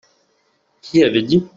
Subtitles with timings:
[0.81, 1.45] Qui avait dit?